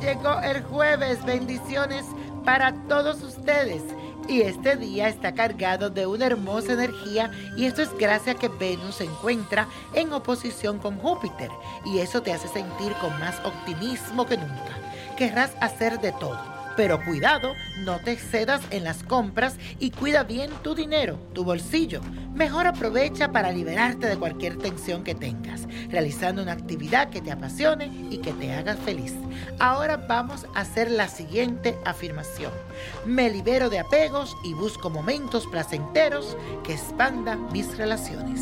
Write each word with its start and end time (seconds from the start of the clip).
llegó 0.00 0.40
el 0.40 0.62
jueves. 0.64 1.24
Bendiciones 1.24 2.04
para 2.44 2.72
todos 2.88 3.22
ustedes. 3.22 3.82
Y 4.28 4.42
este 4.42 4.76
día 4.76 5.08
está 5.08 5.32
cargado 5.32 5.90
de 5.90 6.06
una 6.06 6.26
hermosa 6.26 6.74
energía 6.74 7.30
y 7.56 7.66
esto 7.66 7.82
es 7.82 7.92
gracias 7.98 8.36
a 8.36 8.38
que 8.38 8.48
Venus 8.48 8.96
se 8.96 9.04
encuentra 9.04 9.66
en 9.92 10.12
oposición 10.12 10.78
con 10.78 10.98
Júpiter 10.98 11.50
y 11.84 11.98
eso 11.98 12.22
te 12.22 12.32
hace 12.32 12.46
sentir 12.46 12.92
con 13.00 13.18
más 13.18 13.40
optimismo 13.44 14.26
que 14.26 14.36
nunca. 14.36 14.78
Querrás 15.16 15.52
hacer 15.60 16.00
de 16.00 16.12
todo 16.12 16.59
pero 16.80 17.04
cuidado, 17.04 17.56
no 17.80 17.98
te 17.98 18.12
excedas 18.12 18.62
en 18.70 18.84
las 18.84 19.02
compras 19.02 19.58
y 19.78 19.90
cuida 19.90 20.22
bien 20.22 20.50
tu 20.62 20.74
dinero, 20.74 21.18
tu 21.34 21.44
bolsillo. 21.44 22.00
Mejor 22.32 22.66
aprovecha 22.66 23.32
para 23.32 23.52
liberarte 23.52 24.06
de 24.06 24.16
cualquier 24.16 24.56
tensión 24.56 25.04
que 25.04 25.14
tengas, 25.14 25.68
realizando 25.90 26.42
una 26.42 26.52
actividad 26.52 27.10
que 27.10 27.20
te 27.20 27.32
apasione 27.32 27.92
y 28.08 28.16
que 28.22 28.32
te 28.32 28.54
haga 28.54 28.76
feliz. 28.76 29.12
Ahora 29.58 29.98
vamos 29.98 30.46
a 30.54 30.60
hacer 30.60 30.90
la 30.90 31.08
siguiente 31.08 31.76
afirmación. 31.84 32.52
Me 33.04 33.28
libero 33.28 33.68
de 33.68 33.80
apegos 33.80 34.34
y 34.42 34.54
busco 34.54 34.88
momentos 34.88 35.46
placenteros 35.48 36.34
que 36.64 36.72
expandan 36.72 37.52
mis 37.52 37.76
relaciones. 37.76 38.40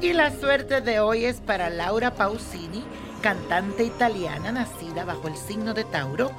Y 0.00 0.12
la 0.12 0.30
suerte 0.30 0.80
de 0.80 1.00
hoy 1.00 1.24
es 1.24 1.40
para 1.40 1.70
Laura 1.70 2.14
Pausini, 2.14 2.84
cantante 3.20 3.84
italiana 3.84 4.52
nacida 4.52 5.04
bajo 5.04 5.26
el 5.26 5.36
signo 5.36 5.74
de 5.74 5.84
Tauro 5.84 6.30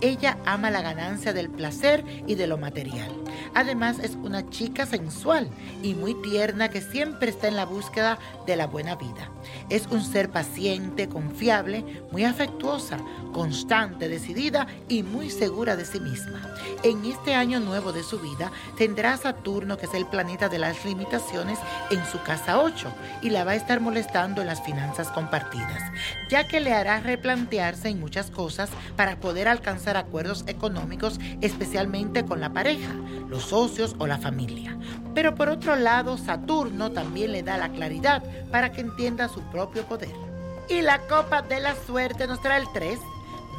ella 0.00 0.36
ama 0.44 0.70
la 0.70 0.82
ganancia 0.82 1.32
del 1.32 1.48
placer 1.48 2.04
y 2.26 2.34
de 2.34 2.46
lo 2.46 2.58
material. 2.58 3.10
Además 3.54 3.98
es 3.98 4.16
una 4.22 4.48
chica 4.50 4.86
sensual 4.86 5.48
y 5.82 5.94
muy 5.94 6.14
tierna 6.22 6.68
que 6.68 6.80
siempre 6.80 7.30
está 7.30 7.48
en 7.48 7.56
la 7.56 7.64
búsqueda 7.64 8.18
de 8.46 8.56
la 8.56 8.66
buena 8.66 8.96
vida. 8.96 9.30
Es 9.68 9.86
un 9.86 10.02
ser 10.02 10.30
paciente, 10.30 11.08
confiable, 11.08 11.84
muy 12.12 12.24
afectuosa, 12.24 12.98
constante, 13.32 14.08
decidida 14.08 14.66
y 14.88 15.02
muy 15.02 15.30
segura 15.30 15.76
de 15.76 15.84
sí 15.84 16.00
misma. 16.00 16.54
En 16.82 17.04
este 17.04 17.34
año 17.34 17.60
nuevo 17.60 17.92
de 17.92 18.02
su 18.02 18.18
vida 18.18 18.50
tendrá 18.76 19.16
Saturno, 19.16 19.76
que 19.76 19.86
es 19.86 19.94
el 19.94 20.06
planeta 20.06 20.48
de 20.48 20.58
las 20.58 20.84
limitaciones, 20.84 21.58
en 21.90 22.04
su 22.06 22.22
casa 22.22 22.60
8 22.60 22.88
y 23.22 23.30
la 23.30 23.44
va 23.44 23.52
a 23.52 23.56
estar 23.56 23.80
molestando 23.80 24.40
en 24.40 24.46
las 24.46 24.62
finanzas 24.62 25.08
compartidas, 25.08 25.82
ya 26.30 26.46
que 26.46 26.60
le 26.60 26.72
hará 26.72 27.00
replantearse 27.00 27.88
en 27.88 28.00
muchas 28.00 28.30
cosas 28.30 28.70
para 28.96 29.16
poder 29.16 29.48
alcanzar 29.48 29.96
acuerdos 29.96 30.44
económicos, 30.46 31.18
especialmente 31.40 32.24
con 32.24 32.40
la 32.40 32.52
pareja, 32.52 32.94
los 33.28 33.44
socios 33.44 33.96
o 33.98 34.06
la 34.06 34.18
familia. 34.18 34.78
Pero 35.14 35.34
por 35.34 35.48
otro 35.48 35.76
lado, 35.76 36.18
Saturno 36.18 36.92
también 36.92 37.32
le 37.32 37.42
da 37.42 37.56
la 37.56 37.70
claridad 37.70 38.22
para 38.50 38.72
que 38.72 38.82
entienda 38.82 39.28
su 39.28 39.40
propio 39.50 39.84
poder. 39.84 40.14
Y 40.68 40.82
la 40.82 40.98
copa 41.06 41.42
de 41.42 41.60
la 41.60 41.74
suerte 41.86 42.26
nos 42.26 42.40
trae 42.40 42.60
el 42.60 42.66
3, 42.72 42.98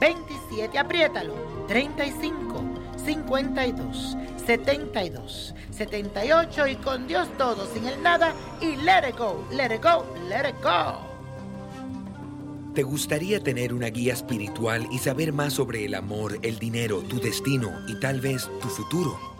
27, 0.00 0.78
apriétalo, 0.78 1.34
35, 1.68 2.62
52, 3.04 4.16
72, 4.44 5.54
78 5.70 6.66
y 6.66 6.76
con 6.76 7.06
Dios 7.06 7.28
todo, 7.36 7.66
sin 7.72 7.86
el 7.86 8.02
nada 8.02 8.34
y 8.60 8.76
let 8.76 9.08
it 9.08 9.16
go, 9.16 9.44
let 9.52 9.74
it 9.74 9.82
go, 9.82 10.04
let 10.28 10.48
it 10.48 10.56
go. 10.62 11.08
¿Te 12.74 12.82
gustaría 12.82 13.42
tener 13.42 13.74
una 13.74 13.88
guía 13.88 14.12
espiritual 14.12 14.86
y 14.92 14.98
saber 14.98 15.32
más 15.32 15.54
sobre 15.54 15.84
el 15.84 15.94
amor, 15.94 16.38
el 16.42 16.58
dinero, 16.58 17.00
tu 17.00 17.18
destino 17.18 17.72
y 17.88 17.98
tal 17.98 18.20
vez 18.20 18.48
tu 18.60 18.68
futuro? 18.68 19.37